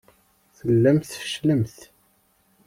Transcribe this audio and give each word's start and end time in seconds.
Tellamt 0.57 1.09
tfecclemt. 1.11 1.77